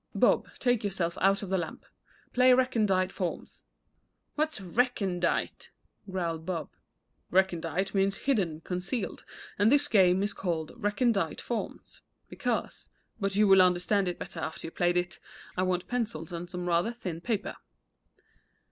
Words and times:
Bob, 0.15 0.47
take 0.57 0.83
yourself 0.83 1.15
out 1.21 1.43
of 1.43 1.51
the 1.51 1.59
lamp. 1.59 1.85
Play 2.33 2.55
'Recondite 2.55 3.11
Forms.'" 3.11 3.61
"What's 4.33 4.59
recondite?" 4.59 5.69
growled 6.09 6.43
Bob. 6.43 6.71
"Recondite 7.29 7.93
means 7.93 8.17
hidden, 8.25 8.61
concealed, 8.61 9.23
and 9.59 9.71
this 9.71 9.87
game 9.87 10.23
is 10.23 10.33
called 10.33 10.71
'Recondite 10.75 11.39
Forms' 11.39 12.01
because 12.29 12.89
But 13.19 13.35
you 13.35 13.47
will 13.47 13.61
understand 13.61 14.07
it 14.07 14.17
better 14.17 14.39
after 14.39 14.65
you 14.65 14.71
have 14.71 14.75
played 14.77 14.97
it. 14.97 15.19
I 15.55 15.61
want 15.61 15.87
pencils 15.87 16.31
and 16.31 16.49
some 16.49 16.65
rather 16.65 16.91
thin 16.93 17.21
paper." 17.21 17.57